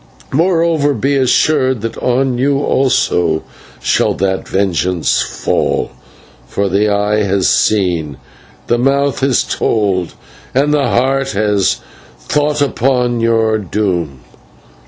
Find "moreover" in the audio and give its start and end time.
0.31-0.95